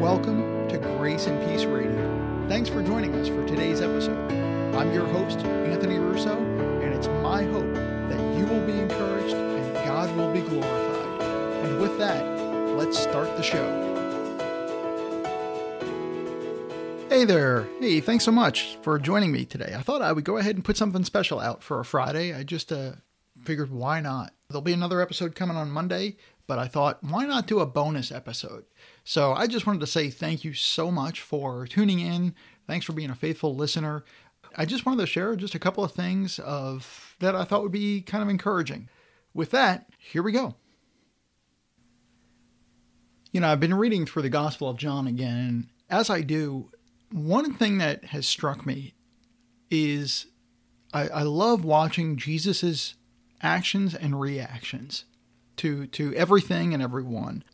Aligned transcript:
Welcome 0.00 0.66
to 0.70 0.78
Grace 0.78 1.26
and 1.26 1.46
Peace 1.46 1.66
Radio. 1.66 2.46
Thanks 2.48 2.70
for 2.70 2.82
joining 2.82 3.14
us 3.16 3.28
for 3.28 3.46
today's 3.46 3.82
episode. 3.82 4.32
I'm 4.74 4.94
your 4.94 5.06
host, 5.06 5.40
Anthony 5.40 5.98
Russo, 5.98 6.38
and 6.38 6.94
it's 6.94 7.08
my 7.22 7.42
hope 7.42 7.74
that 7.74 8.38
you 8.38 8.46
will 8.46 8.66
be 8.66 8.72
encouraged 8.72 9.34
and 9.34 9.74
God 9.74 10.16
will 10.16 10.32
be 10.32 10.40
glorified. 10.40 11.22
And 11.66 11.80
with 11.82 11.98
that, 11.98 12.24
let's 12.78 12.98
start 12.98 13.28
the 13.36 13.42
show. 13.42 13.90
Hey 17.10 17.26
there. 17.26 17.68
Hey, 17.78 18.00
thanks 18.00 18.24
so 18.24 18.32
much 18.32 18.78
for 18.80 18.98
joining 18.98 19.32
me 19.32 19.44
today. 19.44 19.74
I 19.76 19.82
thought 19.82 20.00
I 20.00 20.12
would 20.12 20.24
go 20.24 20.38
ahead 20.38 20.54
and 20.54 20.64
put 20.64 20.78
something 20.78 21.04
special 21.04 21.40
out 21.40 21.62
for 21.62 21.78
a 21.78 21.84
Friday. 21.84 22.32
I 22.32 22.42
just 22.42 22.72
uh, 22.72 22.92
figured 23.44 23.70
why 23.70 24.00
not? 24.00 24.32
There'll 24.50 24.62
be 24.62 24.72
another 24.72 25.00
episode 25.00 25.36
coming 25.36 25.56
on 25.56 25.70
Monday, 25.70 26.16
but 26.48 26.58
I 26.58 26.66
thought 26.66 27.04
why 27.04 27.24
not 27.24 27.46
do 27.46 27.60
a 27.60 27.66
bonus 27.66 28.10
episode? 28.10 28.64
So 29.04 29.32
I 29.32 29.46
just 29.46 29.64
wanted 29.64 29.78
to 29.78 29.86
say 29.86 30.10
thank 30.10 30.42
you 30.42 30.54
so 30.54 30.90
much 30.90 31.20
for 31.20 31.68
tuning 31.68 32.00
in. 32.00 32.34
Thanks 32.66 32.84
for 32.84 32.92
being 32.92 33.10
a 33.10 33.14
faithful 33.14 33.54
listener. 33.54 34.04
I 34.56 34.64
just 34.64 34.84
wanted 34.84 35.02
to 35.02 35.06
share 35.06 35.36
just 35.36 35.54
a 35.54 35.60
couple 35.60 35.84
of 35.84 35.92
things 35.92 36.40
of 36.40 37.14
that 37.20 37.36
I 37.36 37.44
thought 37.44 37.62
would 37.62 37.70
be 37.70 38.02
kind 38.02 38.24
of 38.24 38.28
encouraging. 38.28 38.88
With 39.32 39.52
that, 39.52 39.86
here 39.98 40.24
we 40.24 40.32
go. 40.32 40.56
You 43.30 43.40
know, 43.40 43.48
I've 43.48 43.60
been 43.60 43.74
reading 43.74 44.04
through 44.04 44.22
the 44.22 44.28
Gospel 44.28 44.68
of 44.68 44.76
John 44.76 45.06
again, 45.06 45.36
and 45.36 45.68
as 45.88 46.10
I 46.10 46.22
do, 46.22 46.72
one 47.12 47.54
thing 47.54 47.78
that 47.78 48.06
has 48.06 48.26
struck 48.26 48.66
me 48.66 48.94
is 49.70 50.26
I, 50.92 51.06
I 51.08 51.22
love 51.22 51.64
watching 51.64 52.16
Jesus's 52.16 52.96
actions 53.42 53.94
and 53.94 54.20
reactions 54.20 55.04
to 55.56 55.86
to 55.88 56.14
everything 56.14 56.74
and 56.74 56.82
everyone. 56.82 57.44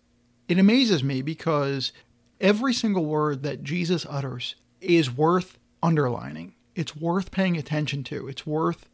It 0.49 0.59
amazes 0.59 1.03
me 1.03 1.23
because 1.23 1.93
every 2.41 2.73
single 2.73 3.05
word 3.05 3.43
that 3.43 3.63
Jesus 3.63 4.07
utters 4.09 4.55
is 4.81 5.11
worth 5.11 5.59
underlining. 5.83 6.55
It's 6.75 6.95
worth 6.95 7.31
paying 7.31 7.57
attention 7.57 8.05
to. 8.05 8.29
It's 8.29 8.47
worth 8.47 8.89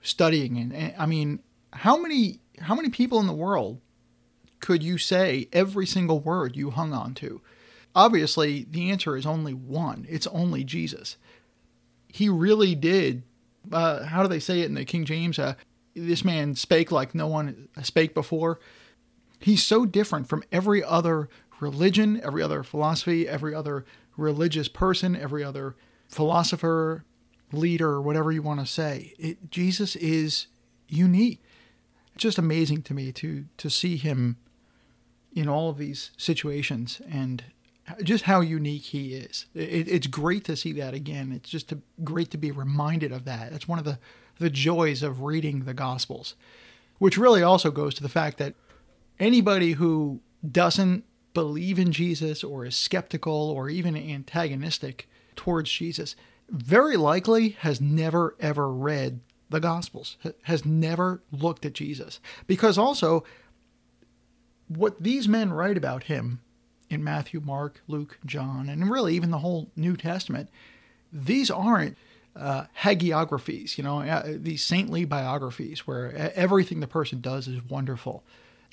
studying. 0.00 0.56
And 0.58 0.94
I 0.98 1.06
mean, 1.06 1.40
how 1.72 1.96
many 1.96 2.40
how 2.60 2.74
many 2.74 2.88
people 2.88 3.20
in 3.20 3.26
the 3.26 3.32
world 3.32 3.80
could 4.60 4.82
you 4.82 4.98
say 4.98 5.48
every 5.52 5.86
single 5.86 6.20
word 6.20 6.56
you 6.56 6.70
hung 6.70 6.92
on 6.92 7.14
to? 7.14 7.40
Obviously, 7.94 8.66
the 8.68 8.90
answer 8.90 9.16
is 9.16 9.26
only 9.26 9.54
one. 9.54 10.06
It's 10.08 10.26
only 10.28 10.64
Jesus. 10.64 11.16
He 12.08 12.28
really 12.28 12.74
did. 12.74 13.22
Uh, 13.70 14.04
how 14.04 14.22
do 14.22 14.28
they 14.28 14.40
say 14.40 14.60
it 14.60 14.66
in 14.66 14.74
the 14.74 14.84
King 14.84 15.04
James? 15.04 15.38
Uh, 15.38 15.54
this 15.98 16.24
man 16.24 16.54
spake 16.54 16.90
like 16.90 17.14
no 17.14 17.26
one 17.26 17.68
spake 17.82 18.14
before. 18.14 18.58
He's 19.40 19.64
so 19.64 19.86
different 19.86 20.28
from 20.28 20.42
every 20.50 20.82
other 20.82 21.28
religion, 21.60 22.20
every 22.22 22.42
other 22.42 22.62
philosophy, 22.62 23.28
every 23.28 23.54
other 23.54 23.84
religious 24.16 24.68
person, 24.68 25.14
every 25.14 25.44
other 25.44 25.76
philosopher, 26.08 27.04
leader, 27.52 28.00
whatever 28.00 28.32
you 28.32 28.42
want 28.42 28.60
to 28.60 28.66
say. 28.66 29.14
It, 29.18 29.50
Jesus 29.50 29.96
is 29.96 30.48
unique. 30.88 31.42
It's 32.14 32.22
just 32.22 32.38
amazing 32.38 32.82
to 32.82 32.94
me 32.94 33.12
to 33.12 33.44
to 33.56 33.70
see 33.70 33.96
him 33.96 34.38
in 35.32 35.48
all 35.48 35.70
of 35.70 35.78
these 35.78 36.10
situations 36.16 37.00
and 37.08 37.44
just 38.02 38.24
how 38.24 38.40
unique 38.40 38.82
he 38.82 39.14
is. 39.14 39.46
It, 39.54 39.88
it's 39.88 40.06
great 40.06 40.44
to 40.44 40.56
see 40.56 40.72
that 40.72 40.94
again. 40.94 41.32
It's 41.32 41.48
just 41.48 41.72
a, 41.72 41.78
great 42.04 42.30
to 42.32 42.38
be 42.38 42.50
reminded 42.50 43.12
of 43.12 43.24
that. 43.24 43.52
It's 43.52 43.68
one 43.68 43.78
of 43.78 43.84
the 43.84 43.98
the 44.38 44.50
joys 44.50 45.02
of 45.02 45.22
reading 45.22 45.64
the 45.64 45.74
Gospels, 45.74 46.34
which 46.98 47.18
really 47.18 47.42
also 47.42 47.70
goes 47.70 47.94
to 47.94 48.02
the 48.02 48.08
fact 48.08 48.38
that 48.38 48.54
anybody 49.18 49.72
who 49.72 50.20
doesn't 50.48 51.04
believe 51.34 51.78
in 51.78 51.92
Jesus 51.92 52.42
or 52.42 52.64
is 52.64 52.76
skeptical 52.76 53.50
or 53.50 53.68
even 53.68 53.96
antagonistic 53.96 55.08
towards 55.36 55.70
Jesus 55.70 56.16
very 56.48 56.96
likely 56.96 57.50
has 57.50 57.80
never 57.80 58.34
ever 58.40 58.72
read 58.72 59.20
the 59.50 59.60
Gospels, 59.60 60.16
has 60.42 60.64
never 60.64 61.22
looked 61.32 61.64
at 61.64 61.72
Jesus. 61.72 62.20
Because 62.46 62.76
also, 62.78 63.24
what 64.68 65.02
these 65.02 65.28
men 65.28 65.52
write 65.52 65.76
about 65.76 66.04
him 66.04 66.40
in 66.90 67.04
Matthew, 67.04 67.40
Mark, 67.40 67.80
Luke, 67.86 68.18
John, 68.24 68.68
and 68.68 68.90
really 68.90 69.14
even 69.14 69.30
the 69.30 69.38
whole 69.38 69.70
New 69.76 69.96
Testament, 69.96 70.48
these 71.12 71.50
aren't 71.50 71.96
uh, 72.38 72.66
hagiographies, 72.82 73.76
you 73.76 73.84
know, 73.84 74.00
uh, 74.00 74.22
these 74.36 74.62
saintly 74.62 75.04
biographies 75.04 75.86
where 75.86 76.32
everything 76.34 76.80
the 76.80 76.86
person 76.86 77.20
does 77.20 77.48
is 77.48 77.62
wonderful. 77.64 78.24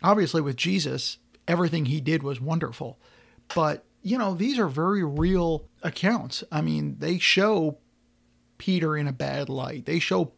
Obviously, 0.03 0.41
with 0.41 0.55
Jesus, 0.55 1.17
everything 1.47 1.85
he 1.85 1.99
did 1.99 2.21
was 2.21 2.39
wonderful. 2.39 2.99
But, 3.53 3.83
you 4.01 4.17
know, 4.17 4.33
these 4.33 4.59
are 4.59 4.67
very 4.67 5.03
real 5.03 5.65
accounts. 5.83 6.43
I 6.51 6.61
mean, 6.61 6.97
they 6.99 7.17
show 7.17 7.77
Peter 8.57 8.95
in 8.95 9.07
a 9.07 9.13
bad 9.13 9.49
light, 9.49 9.85
they 9.85 9.99
show 9.99 10.31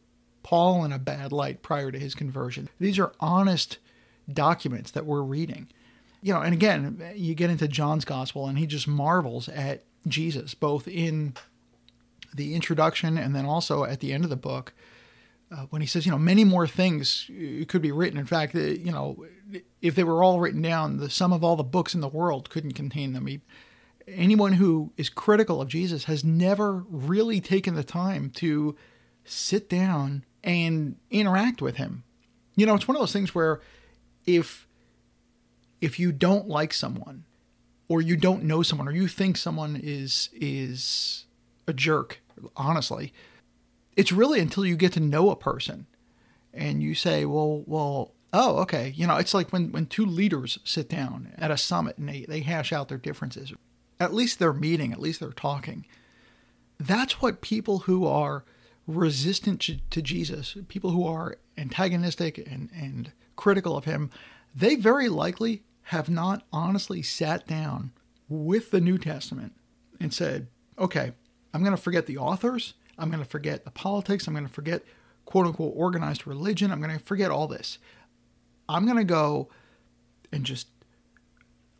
Paul 0.43 0.85
in 0.85 0.93
a 0.93 0.99
bad 0.99 1.31
light 1.31 1.61
prior 1.61 1.91
to 1.91 1.99
his 1.99 2.15
conversion. 2.15 2.69
These 2.79 2.97
are 2.97 3.11
honest 3.19 3.79
documents 4.31 4.91
that 4.91 5.05
we're 5.05 5.21
reading. 5.21 5.67
You 6.21 6.33
know, 6.33 6.41
and 6.41 6.53
again, 6.53 7.01
you 7.15 7.35
get 7.35 7.49
into 7.49 7.67
John's 7.67 8.05
gospel 8.05 8.47
and 8.47 8.57
he 8.57 8.65
just 8.65 8.87
marvels 8.87 9.49
at 9.49 9.83
Jesus, 10.07 10.53
both 10.53 10.87
in 10.87 11.33
the 12.35 12.53
introduction 12.53 13.17
and 13.17 13.35
then 13.35 13.45
also 13.45 13.83
at 13.83 13.99
the 13.99 14.13
end 14.13 14.23
of 14.23 14.29
the 14.29 14.35
book 14.35 14.73
uh, 15.51 15.65
when 15.69 15.81
he 15.81 15.87
says, 15.87 16.05
you 16.05 16.11
know, 16.11 16.17
many 16.17 16.43
more 16.43 16.67
things 16.67 17.29
could 17.67 17.81
be 17.81 17.91
written. 17.91 18.19
In 18.19 18.25
fact, 18.25 18.53
uh, 18.55 18.59
you 18.59 18.91
know, 18.91 19.25
if 19.81 19.95
they 19.95 20.03
were 20.03 20.21
all 20.21 20.39
written 20.39 20.61
down, 20.61 20.97
the 20.97 21.09
sum 21.09 21.31
of 21.31 21.43
all 21.43 21.55
the 21.55 21.63
books 21.63 21.93
in 21.93 22.01
the 22.01 22.07
world 22.07 22.49
couldn't 22.49 22.73
contain 22.73 23.13
them. 23.13 23.27
He, 23.27 23.41
anyone 24.07 24.53
who 24.53 24.91
is 24.97 25.09
critical 25.09 25.61
of 25.61 25.69
Jesus 25.69 26.05
has 26.05 26.23
never 26.23 26.85
really 26.89 27.39
taken 27.39 27.75
the 27.75 27.83
time 27.83 28.29
to 28.31 28.75
sit 29.23 29.69
down 29.69 30.25
and 30.43 30.97
interact 31.11 31.61
with 31.61 31.77
him. 31.77 32.03
You 32.55 32.65
know, 32.65 32.75
it's 32.75 32.87
one 32.87 32.97
of 32.97 33.01
those 33.01 33.13
things 33.13 33.33
where 33.33 33.61
if 34.25 34.67
if 35.79 35.99
you 35.99 36.11
don't 36.11 36.47
like 36.47 36.73
someone 36.73 37.23
or 37.87 38.01
you 38.01 38.17
don't 38.17 38.43
know 38.43 38.63
someone 38.63 38.87
or 38.87 38.91
you 38.91 39.07
think 39.07 39.37
someone 39.37 39.79
is 39.81 40.29
is 40.33 41.25
a 41.67 41.73
jerk, 41.73 42.21
honestly. 42.55 43.13
It's 43.95 44.11
really 44.11 44.39
until 44.39 44.65
you 44.65 44.75
get 44.75 44.93
to 44.93 44.99
know 44.99 45.29
a 45.29 45.35
person 45.35 45.87
and 46.53 46.81
you 46.81 46.95
say, 46.95 47.25
well, 47.25 47.63
well, 47.65 48.13
oh, 48.33 48.57
okay. 48.59 48.93
You 48.95 49.07
know, 49.07 49.17
it's 49.17 49.33
like 49.33 49.51
when, 49.51 49.71
when 49.71 49.85
two 49.85 50.05
leaders 50.05 50.59
sit 50.63 50.89
down 50.89 51.33
at 51.37 51.51
a 51.51 51.57
summit 51.57 51.97
and 51.97 52.09
they, 52.09 52.25
they 52.27 52.41
hash 52.41 52.71
out 52.71 52.89
their 52.89 52.97
differences. 52.97 53.53
At 53.99 54.13
least 54.13 54.39
they're 54.39 54.53
meeting, 54.53 54.91
at 54.91 55.01
least 55.01 55.19
they're 55.19 55.31
talking. 55.31 55.85
That's 56.79 57.21
what 57.21 57.41
people 57.41 57.79
who 57.79 58.05
are 58.05 58.43
resistant 58.85 59.61
to, 59.61 59.79
to 59.89 60.01
Jesus, 60.01 60.55
people 60.67 60.91
who 60.91 61.05
are 61.05 61.37
antagonistic 61.57 62.37
and, 62.37 62.69
and 62.73 63.11
critical 63.35 63.75
of 63.75 63.85
him, 63.85 64.09
they 64.55 64.75
very 64.75 65.09
likely 65.09 65.63
have 65.83 66.09
not 66.09 66.45
honestly 66.53 67.01
sat 67.01 67.47
down 67.47 67.91
with 68.29 68.71
the 68.71 68.81
New 68.81 68.97
Testament 68.97 69.53
and 69.99 70.13
said, 70.13 70.47
okay, 70.77 71.13
I'm 71.53 71.61
going 71.61 71.75
to 71.75 71.81
forget 71.81 72.05
the 72.05 72.17
authors. 72.17 72.73
I'm 72.97 73.09
going 73.09 73.23
to 73.23 73.29
forget 73.29 73.63
the 73.63 73.71
politics. 73.71 74.27
I'm 74.27 74.33
going 74.33 74.47
to 74.47 74.53
forget 74.53 74.83
quote 75.25 75.45
unquote 75.45 75.73
organized 75.75 76.25
religion. 76.25 76.71
I'm 76.71 76.81
going 76.81 76.97
to 76.97 77.03
forget 77.03 77.31
all 77.31 77.47
this. 77.47 77.77
I'm 78.69 78.85
going 78.85 78.97
to 78.97 79.03
go 79.03 79.49
and 80.31 80.43
just 80.43 80.67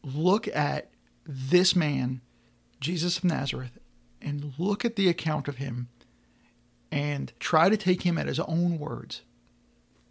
look 0.03 0.47
at 0.47 0.89
this 1.25 1.75
man, 1.75 2.21
Jesus 2.79 3.17
of 3.17 3.25
Nazareth, 3.25 3.77
and 4.21 4.53
look 4.57 4.85
at 4.85 4.95
the 4.95 5.09
account 5.09 5.47
of 5.47 5.57
him 5.57 5.89
and 6.91 7.33
try 7.39 7.69
to 7.69 7.77
take 7.77 8.03
him 8.03 8.17
at 8.17 8.27
his 8.27 8.39
own 8.39 8.79
words. 8.79 9.21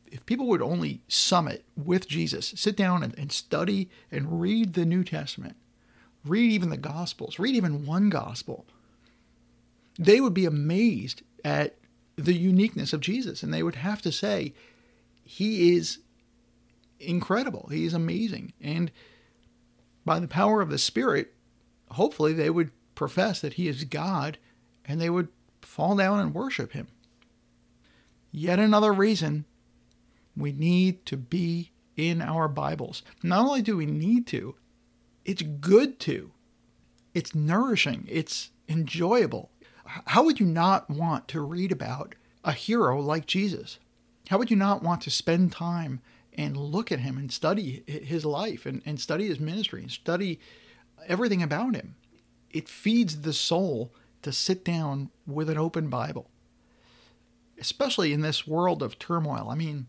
If 0.06 0.24
people 0.26 0.46
would 0.48 0.62
only 0.62 1.00
summit 1.08 1.64
with 1.76 2.08
Jesus, 2.08 2.52
sit 2.56 2.76
down 2.76 3.02
and, 3.02 3.18
and 3.18 3.32
study 3.32 3.90
and 4.10 4.40
read 4.40 4.74
the 4.74 4.84
New 4.84 5.02
Testament, 5.02 5.56
read 6.24 6.52
even 6.52 6.68
the 6.70 6.76
Gospels, 6.76 7.38
read 7.38 7.54
even 7.54 7.86
one 7.86 8.08
Gospel, 8.10 8.66
they 9.98 10.20
would 10.20 10.34
be 10.34 10.44
amazed 10.44 11.22
at 11.44 11.76
the 12.16 12.34
uniqueness 12.34 12.92
of 12.92 13.00
Jesus 13.00 13.42
and 13.42 13.52
they 13.52 13.62
would 13.62 13.76
have 13.76 14.02
to 14.02 14.12
say, 14.12 14.54
He 15.24 15.74
is 15.76 15.98
incredible. 16.98 17.68
He 17.70 17.84
is 17.84 17.94
amazing. 17.94 18.52
And 18.60 18.90
by 20.04 20.18
the 20.18 20.28
power 20.28 20.60
of 20.60 20.70
the 20.70 20.78
Spirit, 20.78 21.34
hopefully 21.92 22.32
they 22.32 22.50
would 22.50 22.70
profess 22.94 23.40
that 23.40 23.54
He 23.54 23.68
is 23.68 23.84
God 23.84 24.38
and 24.84 25.00
they 25.00 25.10
would 25.10 25.28
fall 25.62 25.96
down 25.96 26.20
and 26.20 26.34
worship 26.34 26.72
Him. 26.72 26.88
Yet 28.30 28.58
another 28.58 28.92
reason 28.92 29.44
we 30.36 30.52
need 30.52 31.06
to 31.06 31.16
be 31.16 31.72
in 31.96 32.20
our 32.20 32.48
Bibles. 32.48 33.02
Not 33.22 33.46
only 33.46 33.62
do 33.62 33.76
we 33.76 33.86
need 33.86 34.26
to, 34.28 34.56
it's 35.24 35.42
good 35.42 35.98
to. 36.00 36.32
It's 37.14 37.34
nourishing. 37.34 38.06
It's 38.08 38.50
enjoyable 38.68 39.50
how 40.06 40.24
would 40.24 40.40
you 40.40 40.46
not 40.46 40.88
want 40.90 41.28
to 41.28 41.40
read 41.40 41.72
about 41.72 42.14
a 42.44 42.52
hero 42.52 43.00
like 43.00 43.26
Jesus? 43.26 43.78
How 44.28 44.38
would 44.38 44.50
you 44.50 44.56
not 44.56 44.82
want 44.82 45.02
to 45.02 45.10
spend 45.10 45.52
time 45.52 46.00
and 46.36 46.56
look 46.56 46.92
at 46.92 47.00
him 47.00 47.16
and 47.16 47.32
study 47.32 47.82
his 47.86 48.24
life 48.24 48.66
and, 48.66 48.82
and 48.84 49.00
study 49.00 49.26
his 49.26 49.40
ministry 49.40 49.82
and 49.82 49.90
study 49.90 50.38
everything 51.08 51.42
about 51.42 51.74
him. 51.74 51.96
It 52.50 52.68
feeds 52.68 53.22
the 53.22 53.32
soul 53.32 53.92
to 54.22 54.32
sit 54.32 54.64
down 54.64 55.10
with 55.26 55.48
an 55.48 55.58
open 55.58 55.88
Bible, 55.88 56.30
especially 57.58 58.12
in 58.12 58.20
this 58.20 58.46
world 58.46 58.82
of 58.82 58.98
turmoil. 58.98 59.48
I 59.50 59.54
mean, 59.54 59.86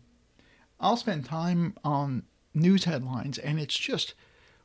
I'll 0.80 0.96
spend 0.96 1.24
time 1.24 1.74
on 1.84 2.24
news 2.54 2.84
headlines 2.84 3.38
and 3.38 3.60
it's 3.60 3.76
just 3.76 4.14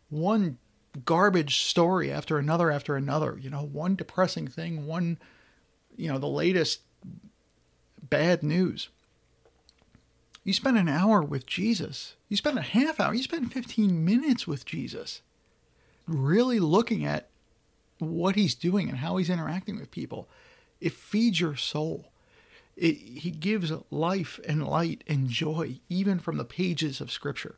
one 0.10 0.58
garbage 1.06 1.58
story 1.58 2.12
after 2.12 2.38
another 2.38 2.72
after 2.72 2.96
another. 2.96 3.38
You 3.40 3.50
know, 3.50 3.64
one 3.64 3.96
depressing 3.96 4.48
thing, 4.48 4.86
one, 4.86 5.18
you 5.96 6.12
know, 6.12 6.18
the 6.18 6.28
latest 6.28 6.82
bad 8.02 8.44
news. 8.44 8.90
You 10.44 10.54
spend 10.54 10.78
an 10.78 10.90
hour 10.90 11.22
with 11.22 11.46
Jesus. 11.46 12.16
You 12.28 12.38
spend 12.38 12.58
a 12.58 12.64
half 12.64 13.00
hour. 13.00 13.14
You 13.14 13.24
spend 13.24 13.54
15 13.54 14.04
minutes 14.04 14.46
with 14.46 14.66
Jesus, 14.66 15.22
really 16.06 16.60
looking 16.60 17.06
at 17.06 17.30
what 18.00 18.36
he's 18.36 18.56
doing 18.56 18.90
and 18.90 18.98
how 18.98 19.18
he's 19.18 19.30
interacting 19.30 19.80
with 19.80 19.92
people. 19.92 20.28
It 20.82 20.92
feeds 20.92 21.40
your 21.40 21.56
soul. 21.56 22.10
It, 22.76 22.96
he 22.96 23.32
gives 23.32 23.72
life 23.90 24.40
and 24.48 24.68
light 24.68 25.04
and 25.08 25.30
joy, 25.30 25.80
even 25.90 26.20
from 26.20 26.38
the 26.38 26.44
pages 26.44 27.00
of 27.00 27.12
Scripture. 27.12 27.56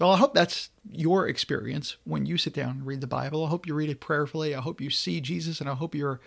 Well, 0.00 0.12
I 0.12 0.16
hope 0.16 0.32
that's 0.32 0.70
your 0.90 1.28
experience 1.28 1.96
when 2.04 2.24
you 2.24 2.38
sit 2.38 2.54
down 2.54 2.70
and 2.70 2.86
read 2.86 3.02
the 3.02 3.06
Bible. 3.06 3.44
I 3.44 3.50
hope 3.50 3.66
you 3.66 3.74
read 3.74 3.90
it 3.90 4.00
prayerfully. 4.00 4.54
I 4.54 4.62
hope 4.62 4.80
you 4.80 4.88
see 4.88 5.20
Jesus, 5.20 5.60
and 5.60 5.68
I 5.68 5.74
hope 5.74 5.94
you're 5.94 6.20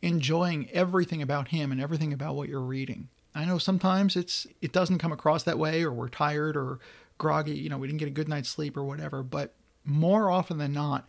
enjoying 0.00 0.70
everything 0.70 1.20
about 1.20 1.48
Him 1.48 1.70
and 1.70 1.80
everything 1.80 2.14
about 2.14 2.36
what 2.36 2.48
you're 2.48 2.58
reading. 2.58 3.08
I 3.34 3.44
know 3.44 3.58
sometimes 3.58 4.16
it's 4.16 4.46
it 4.62 4.72
doesn't 4.72 4.98
come 4.98 5.12
across 5.12 5.42
that 5.42 5.58
way, 5.58 5.82
or 5.82 5.92
we're 5.92 6.08
tired 6.08 6.56
or 6.56 6.78
groggy. 7.18 7.54
You 7.54 7.68
know, 7.68 7.76
we 7.76 7.86
didn't 7.86 8.00
get 8.00 8.08
a 8.08 8.12
good 8.12 8.30
night's 8.30 8.48
sleep 8.48 8.78
or 8.78 8.84
whatever. 8.84 9.22
But 9.22 9.52
more 9.84 10.30
often 10.30 10.56
than 10.56 10.72
not, 10.72 11.06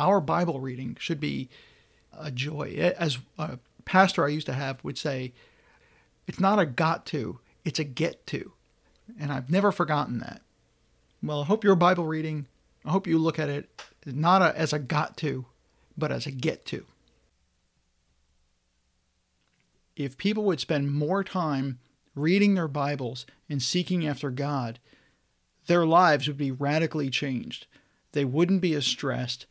our 0.00 0.20
Bible 0.20 0.58
reading 0.58 0.96
should 0.98 1.20
be 1.20 1.50
a 2.18 2.32
joy. 2.32 2.92
As 2.98 3.18
a 3.38 3.60
pastor 3.84 4.24
I 4.24 4.28
used 4.28 4.46
to 4.46 4.52
have 4.52 4.82
would 4.82 4.98
say, 4.98 5.34
it's 6.26 6.40
not 6.40 6.58
a 6.58 6.66
got 6.66 7.06
to, 7.06 7.38
it's 7.64 7.78
a 7.78 7.84
get 7.84 8.26
to. 8.28 8.54
And 9.20 9.32
I've 9.32 9.50
never 9.50 9.70
forgotten 9.70 10.18
that. 10.18 10.40
Well, 11.24 11.42
I 11.42 11.46
hope 11.46 11.64
your 11.64 11.74
Bible 11.74 12.04
reading, 12.04 12.46
I 12.84 12.90
hope 12.90 13.06
you 13.06 13.18
look 13.18 13.38
at 13.38 13.48
it 13.48 13.70
not 14.04 14.42
a, 14.42 14.56
as 14.58 14.74
a 14.74 14.78
got 14.78 15.16
to, 15.18 15.46
but 15.96 16.12
as 16.12 16.26
a 16.26 16.30
get 16.30 16.66
to. 16.66 16.84
If 19.96 20.18
people 20.18 20.44
would 20.44 20.60
spend 20.60 20.92
more 20.92 21.24
time 21.24 21.78
reading 22.14 22.54
their 22.54 22.68
Bibles 22.68 23.24
and 23.48 23.62
seeking 23.62 24.06
after 24.06 24.30
God, 24.30 24.78
their 25.66 25.86
lives 25.86 26.28
would 26.28 26.36
be 26.36 26.50
radically 26.50 27.08
changed. 27.08 27.66
They 28.12 28.26
wouldn't 28.26 28.60
be 28.60 28.74
as 28.74 28.84
stressed 28.84 29.46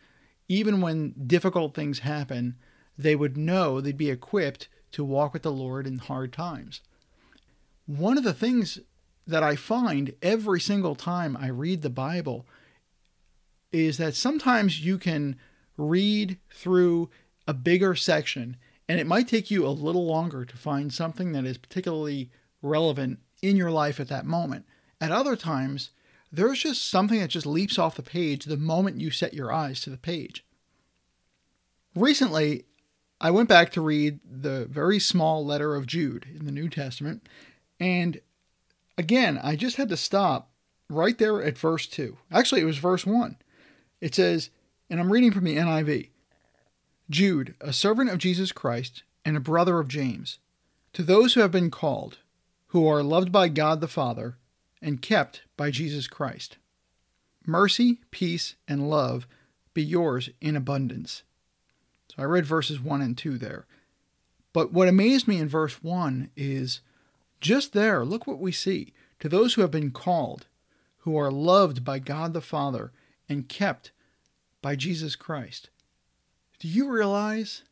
even 0.47 0.81
when 0.81 1.15
difficult 1.25 1.73
things 1.73 1.99
happen, 1.99 2.55
they 2.97 3.15
would 3.15 3.37
know 3.37 3.81
they'd 3.81 3.97
be 3.97 4.11
equipped 4.11 4.67
to 4.91 5.03
walk 5.03 5.33
with 5.33 5.41
the 5.41 5.51
Lord 5.51 5.87
in 5.87 5.97
hard 5.97 6.31
times. 6.31 6.81
One 7.85 8.17
of 8.17 8.23
the 8.23 8.33
things 8.33 8.79
that 9.25 9.43
I 9.43 9.55
find 9.55 10.13
every 10.21 10.59
single 10.59 10.95
time 10.95 11.37
I 11.37 11.47
read 11.47 11.81
the 11.81 11.89
Bible 11.89 12.45
is 13.71 13.97
that 13.97 14.15
sometimes 14.15 14.85
you 14.85 14.97
can 14.97 15.37
read 15.77 16.37
through 16.53 17.09
a 17.47 17.53
bigger 17.53 17.95
section 17.95 18.57
and 18.87 18.99
it 18.99 19.07
might 19.07 19.27
take 19.27 19.49
you 19.49 19.65
a 19.65 19.69
little 19.69 20.05
longer 20.05 20.45
to 20.45 20.57
find 20.57 20.93
something 20.93 21.31
that 21.31 21.45
is 21.45 21.57
particularly 21.57 22.29
relevant 22.61 23.19
in 23.41 23.55
your 23.55 23.71
life 23.71 23.99
at 23.99 24.09
that 24.09 24.25
moment. 24.25 24.65
At 24.99 25.11
other 25.11 25.35
times, 25.35 25.91
there's 26.31 26.59
just 26.59 26.89
something 26.89 27.19
that 27.19 27.29
just 27.29 27.45
leaps 27.45 27.77
off 27.77 27.95
the 27.95 28.03
page 28.03 28.45
the 28.45 28.57
moment 28.57 29.01
you 29.01 29.11
set 29.11 29.33
your 29.33 29.51
eyes 29.51 29.79
to 29.81 29.89
the 29.89 29.97
page. 29.97 30.45
Recently, 31.95 32.65
I 33.21 33.31
went 33.31 33.49
back 33.49 33.71
to 33.73 33.81
read 33.81 34.19
the 34.25 34.65
very 34.65 34.99
small 34.99 35.45
letter 35.45 35.75
of 35.75 35.87
Jude 35.87 36.25
in 36.35 36.45
the 36.45 36.51
New 36.51 36.69
Testament, 36.69 37.27
and 37.79 38.19
again, 38.97 39.39
I 39.41 39.55
just 39.55 39.77
had 39.77 39.89
to 39.89 39.97
stop 39.97 40.49
right 40.89 41.17
there 41.17 41.41
at 41.43 41.57
verse 41.57 41.87
2. 41.87 42.17
Actually, 42.31 42.61
it 42.61 42.65
was 42.65 42.77
verse 42.77 43.05
1. 43.05 43.37
It 44.01 44.15
says, 44.15 44.49
and 44.89 44.99
I'm 44.99 45.11
reading 45.11 45.31
from 45.31 45.45
the 45.45 45.57
NIV 45.57 46.09
Jude, 47.09 47.55
a 47.59 47.73
servant 47.73 48.09
of 48.09 48.17
Jesus 48.17 48.51
Christ 48.51 49.03
and 49.25 49.35
a 49.35 49.41
brother 49.41 49.79
of 49.79 49.87
James, 49.87 50.39
to 50.93 51.03
those 51.03 51.33
who 51.33 51.41
have 51.41 51.51
been 51.51 51.71
called, 51.71 52.17
who 52.67 52.87
are 52.87 53.03
loved 53.03 53.31
by 53.31 53.47
God 53.49 53.81
the 53.81 53.87
Father, 53.87 54.37
and 54.81 55.01
kept 55.01 55.43
by 55.57 55.71
Jesus 55.71 56.07
Christ. 56.07 56.57
Mercy, 57.45 57.99
peace, 58.11 58.55
and 58.67 58.89
love 58.89 59.27
be 59.73 59.83
yours 59.83 60.29
in 60.39 60.55
abundance. 60.55 61.23
So 62.09 62.21
I 62.21 62.25
read 62.25 62.45
verses 62.45 62.79
1 62.79 63.01
and 63.01 63.17
2 63.17 63.37
there. 63.37 63.65
But 64.53 64.71
what 64.71 64.87
amazed 64.87 65.27
me 65.27 65.39
in 65.39 65.47
verse 65.47 65.81
1 65.83 66.29
is 66.35 66.81
just 67.43 67.73
there, 67.73 68.03
look 68.03 68.25
what 68.25 68.39
we 68.39 68.51
see. 68.51 68.93
To 69.19 69.29
those 69.29 69.53
who 69.53 69.61
have 69.61 69.71
been 69.71 69.91
called, 69.91 70.47
who 70.99 71.15
are 71.17 71.31
loved 71.31 71.85
by 71.85 71.99
God 71.99 72.33
the 72.33 72.41
Father, 72.41 72.91
and 73.29 73.47
kept 73.47 73.91
by 74.61 74.75
Jesus 74.75 75.15
Christ. 75.15 75.69
Do 76.59 76.67
you 76.67 76.89
realize? 76.89 77.63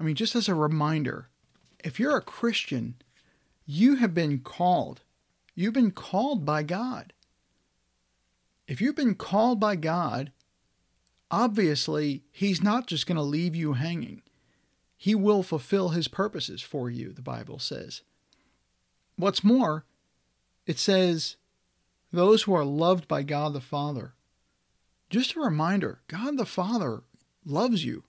I 0.00 0.04
mean, 0.04 0.14
just 0.14 0.34
as 0.34 0.48
a 0.48 0.54
reminder, 0.54 1.28
if 1.84 2.00
you're 2.00 2.16
a 2.16 2.22
Christian, 2.22 2.94
you 3.66 3.96
have 3.96 4.14
been 4.14 4.38
called 4.38 5.02
You've 5.58 5.72
been 5.72 5.90
called 5.90 6.44
by 6.44 6.62
God. 6.62 7.14
If 8.68 8.82
you've 8.82 8.94
been 8.94 9.14
called 9.14 9.58
by 9.58 9.74
God, 9.74 10.30
obviously, 11.30 12.24
He's 12.30 12.62
not 12.62 12.86
just 12.86 13.06
going 13.06 13.16
to 13.16 13.22
leave 13.22 13.56
you 13.56 13.72
hanging. 13.72 14.20
He 14.98 15.14
will 15.14 15.42
fulfill 15.42 15.90
His 15.90 16.08
purposes 16.08 16.60
for 16.60 16.90
you, 16.90 17.10
the 17.10 17.22
Bible 17.22 17.58
says. 17.58 18.02
What's 19.16 19.42
more, 19.42 19.84
it 20.66 20.78
says, 20.78 21.36
those 22.12 22.42
who 22.42 22.54
are 22.54 22.64
loved 22.64 23.08
by 23.08 23.22
God 23.22 23.52
the 23.52 23.60
Father. 23.60 24.14
Just 25.10 25.36
a 25.36 25.40
reminder 25.40 26.00
God 26.08 26.36
the 26.36 26.46
Father 26.46 27.02
loves 27.44 27.84
you. 27.84 28.04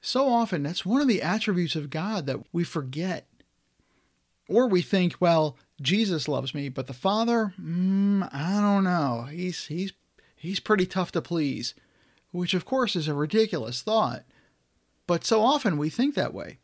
So 0.00 0.28
often, 0.28 0.62
that's 0.62 0.84
one 0.84 1.00
of 1.00 1.08
the 1.08 1.22
attributes 1.22 1.76
of 1.76 1.88
God 1.88 2.26
that 2.26 2.40
we 2.52 2.62
forget. 2.62 3.26
Or 4.48 4.68
we 4.68 4.82
think, 4.82 5.14
well, 5.18 5.56
Jesus 5.80 6.28
loves 6.28 6.54
me, 6.54 6.68
but 6.68 6.86
the 6.86 6.92
Father, 6.92 7.54
mm, 7.58 8.28
I 8.30 8.60
don't 8.60 8.84
know. 8.84 9.26
He's 9.30 9.66
he's 9.66 9.94
he's 10.36 10.60
pretty 10.60 10.84
tough 10.84 11.10
to 11.12 11.22
please, 11.22 11.74
which 12.32 12.52
of 12.52 12.66
course 12.66 12.94
is 12.94 13.08
a 13.08 13.14
ridiculous 13.14 13.80
thought. 13.80 14.24
But 15.06 15.24
so 15.24 15.40
often 15.42 15.78
we 15.78 15.88
think 15.88 16.14
that 16.14 16.34
way. 16.34 16.58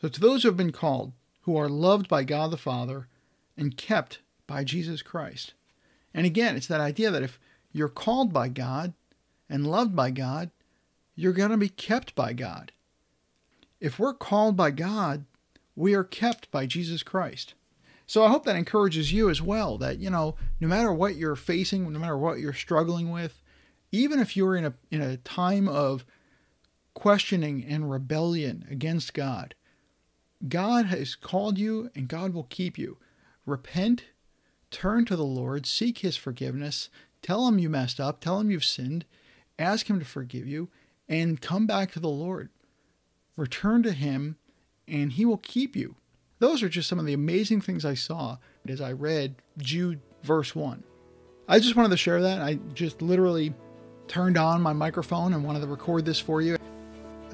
So 0.00 0.08
to 0.08 0.20
those 0.20 0.42
who 0.42 0.48
have 0.48 0.56
been 0.56 0.72
called, 0.72 1.12
who 1.42 1.56
are 1.56 1.68
loved 1.68 2.08
by 2.08 2.24
God 2.24 2.50
the 2.50 2.56
Father 2.56 3.08
and 3.56 3.76
kept 3.76 4.20
by 4.46 4.64
Jesus 4.64 5.02
Christ. 5.02 5.54
And 6.14 6.26
again, 6.26 6.56
it's 6.56 6.66
that 6.66 6.80
idea 6.80 7.10
that 7.10 7.22
if 7.22 7.38
you're 7.72 7.88
called 7.88 8.32
by 8.32 8.48
God 8.48 8.92
and 9.48 9.66
loved 9.66 9.94
by 9.94 10.10
God, 10.10 10.50
you're 11.14 11.32
going 11.32 11.50
to 11.50 11.56
be 11.56 11.68
kept 11.68 12.14
by 12.14 12.32
God. 12.32 12.72
If 13.80 13.98
we're 13.98 14.14
called 14.14 14.56
by 14.56 14.70
God, 14.70 15.24
we 15.74 15.94
are 15.94 16.04
kept 16.04 16.50
by 16.50 16.66
Jesus 16.66 17.02
Christ. 17.02 17.54
So 18.06 18.24
I 18.24 18.28
hope 18.28 18.44
that 18.44 18.56
encourages 18.56 19.12
you 19.12 19.30
as 19.30 19.40
well 19.40 19.78
that, 19.78 19.98
you 19.98 20.10
know, 20.10 20.36
no 20.60 20.68
matter 20.68 20.92
what 20.92 21.16
you're 21.16 21.36
facing, 21.36 21.90
no 21.90 21.98
matter 21.98 22.16
what 22.16 22.38
you're 22.38 22.52
struggling 22.52 23.10
with, 23.10 23.40
even 23.90 24.20
if 24.20 24.36
you're 24.36 24.56
in 24.56 24.64
a 24.64 24.74
in 24.90 25.00
a 25.00 25.16
time 25.18 25.68
of 25.68 26.04
questioning 26.94 27.64
and 27.64 27.90
rebellion 27.90 28.66
against 28.70 29.14
God, 29.14 29.54
God 30.48 30.86
has 30.86 31.14
called 31.14 31.58
you 31.58 31.90
and 31.94 32.08
God 32.08 32.34
will 32.34 32.44
keep 32.44 32.78
you. 32.78 32.98
Repent, 33.46 34.04
turn 34.70 35.04
to 35.06 35.16
the 35.16 35.24
Lord, 35.24 35.66
seek 35.66 35.98
his 35.98 36.16
forgiveness, 36.16 36.88
tell 37.20 37.46
him 37.46 37.58
you 37.58 37.68
messed 37.68 38.00
up, 38.00 38.20
tell 38.20 38.40
him 38.40 38.50
you've 38.50 38.64
sinned, 38.64 39.04
ask 39.58 39.88
him 39.88 39.98
to 39.98 40.04
forgive 40.04 40.46
you, 40.46 40.68
and 41.08 41.40
come 41.40 41.66
back 41.66 41.92
to 41.92 42.00
the 42.00 42.08
Lord. 42.08 42.50
Return 43.36 43.82
to 43.82 43.92
him, 43.92 44.36
and 44.86 45.12
he 45.12 45.24
will 45.24 45.38
keep 45.38 45.74
you. 45.76 45.96
Those 46.38 46.62
are 46.62 46.68
just 46.68 46.88
some 46.88 46.98
of 46.98 47.06
the 47.06 47.12
amazing 47.12 47.60
things 47.60 47.84
I 47.84 47.94
saw 47.94 48.38
as 48.66 48.80
I 48.80 48.92
read 48.92 49.36
Jude 49.58 50.00
verse 50.22 50.54
1. 50.54 50.82
I 51.48 51.58
just 51.58 51.76
wanted 51.76 51.90
to 51.90 51.96
share 51.96 52.22
that. 52.22 52.40
I 52.40 52.58
just 52.74 53.02
literally 53.02 53.54
turned 54.08 54.36
on 54.36 54.60
my 54.60 54.72
microphone 54.72 55.34
and 55.34 55.44
wanted 55.44 55.60
to 55.60 55.66
record 55.66 56.04
this 56.04 56.18
for 56.18 56.40
you. 56.40 56.56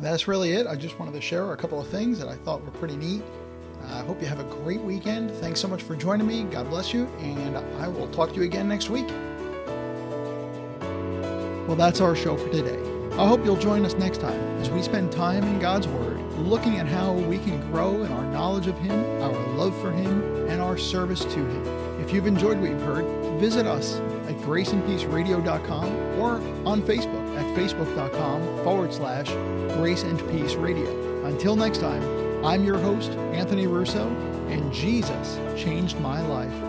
That's 0.01 0.29
really 0.29 0.53
it. 0.53 0.67
I 0.67 0.77
just 0.77 0.99
wanted 0.99 1.15
to 1.15 1.21
share 1.21 1.53
a 1.53 1.57
couple 1.57 1.81
of 1.81 1.89
things 1.89 2.19
that 2.21 2.29
I 2.29 2.37
thought 2.37 2.65
were 2.65 2.71
pretty 2.71 2.97
neat. 2.97 3.23
Uh, 3.83 3.97
I 3.97 4.05
hope 4.05 4.21
you 4.21 4.29
have 4.29 4.39
a 4.39 4.45
great 4.45 4.81
weekend. 4.81 5.31
Thanks 5.33 5.61
so 5.61 5.67
much 5.67 5.83
for 5.83 5.97
joining 5.97 6.27
me. 6.27 6.45
God 6.45 6.71
bless 6.71 6.95
you, 6.95 7.07
and 7.21 7.57
I 7.57 7.89
will 7.89 8.09
talk 8.09 8.31
to 8.31 8.37
you 8.37 8.43
again 8.43 8.69
next 8.69 8.91
week. 8.91 9.09
Well, 11.67 11.77
that's 11.77 12.01
our 12.01 12.15
show 12.15 12.37
for 12.37 12.49
today. 12.51 12.79
I 13.19 13.27
hope 13.27 13.45
you'll 13.45 13.57
join 13.57 13.85
us 13.85 13.95
next 13.95 14.21
time 14.21 14.41
as 14.61 14.71
we 14.71 14.83
spend 14.83 15.11
time 15.11 15.43
in 15.43 15.59
God's 15.59 15.89
Word, 15.89 16.21
looking 16.35 16.79
at 16.79 16.87
how 16.87 17.13
we 17.13 17.39
can 17.39 17.61
grow 17.73 18.05
in 18.05 18.13
our 18.13 18.25
knowledge 18.27 18.69
of 18.69 18.79
Him, 18.79 18.99
our 19.21 19.33
love 19.57 19.79
for 19.81 19.91
Him, 19.91 20.49
and 20.49 20.61
our 20.63 20.79
service 20.79 21.25
to 21.25 21.39
Him. 21.45 22.01
If 22.01 22.13
you've 22.13 22.29
enjoyed 22.29 22.61
what 22.61 22.71
you've 22.71 22.83
heard, 22.83 23.18
visit 23.39 23.67
us 23.67 23.97
at 24.29 24.37
graceandpeaceradio.com 24.39 26.21
or 26.21 26.33
on 26.67 26.83
Facebook 26.83 27.39
at 27.39 27.47
facebook.com 27.57 28.43
forward 28.65 28.93
slash 28.93 29.29
grace 29.77 30.03
and 30.03 30.19
peace 30.31 30.55
radio. 30.55 31.25
Until 31.25 31.57
next 31.57 31.79
time, 31.79 32.03
I'm 32.45 32.65
your 32.65 32.79
host, 32.79 33.11
Anthony 33.33 33.67
Russo, 33.67 34.09
and 34.49 34.73
Jesus 34.73 35.39
changed 35.61 35.99
my 36.01 36.21
life. 36.23 36.68